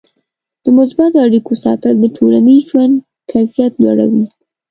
[0.63, 2.95] د مثبتو اړیکو ساتل د ټولنیز ژوند
[3.31, 4.25] کیفیت لوړوي.